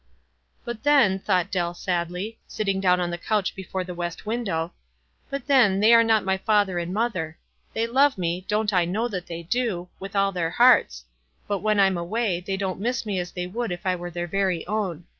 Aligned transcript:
"But, 0.65 0.81
then," 0.81 1.19
thought 1.19 1.51
Dell, 1.51 1.75
sadly, 1.75 2.39
sitting 2.47 2.81
down 2.81 2.99
on 2.99 3.11
the 3.11 3.19
couch 3.19 3.53
before 3.53 3.83
the 3.83 3.93
west 3.93 4.25
window— 4.25 4.73
"but, 5.29 5.45
then, 5.45 5.79
they 5.79 5.93
are 5.93 6.03
not 6.03 6.25
my 6.25 6.37
father 6.39 6.79
and 6.79 6.91
mother. 6.91 7.37
They 7.75 7.85
love 7.85 8.17
me— 8.17 8.43
don't 8.47 8.73
I 8.73 8.83
know 8.83 9.07
that 9.09 9.27
they 9.27 9.43
do— 9.43 9.89
with 9.99 10.15
all 10.15 10.31
their 10.31 10.49
hearts; 10.49 11.05
but 11.47 11.59
when 11.59 11.79
I*m 11.79 11.99
away 11.99 12.39
they 12.39 12.57
don't 12.57 12.79
miss 12.79 13.05
me 13.05 13.19
as 13.19 13.31
they 13.31 13.45
would 13.45 13.71
if 13.71 13.85
I 13.85 13.95
were 13.95 14.09
their 14.09 14.25
very 14.25 14.65
own. 14.65 15.05